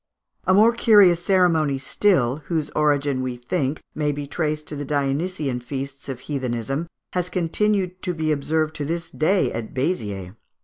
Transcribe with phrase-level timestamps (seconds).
[0.45, 5.59] A more curious ceremony still, whose origin, we think, may be traced to the Dionysian
[5.59, 10.33] feasts of heathenism, has continued to be observed to this day at Béziers.